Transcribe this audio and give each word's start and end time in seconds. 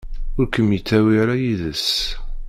Ur 0.39 0.47
kem-yettawi 0.53 1.13
ara 1.21 1.35
yid-s 1.41 1.87